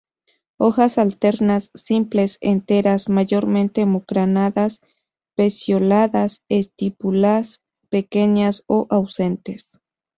[0.57, 4.79] Hojas alternas, simples, enteras, mayormente mucronadas;
[5.35, 7.59] pecioladas, estípulas
[7.91, 9.77] pequeñas o ausentes.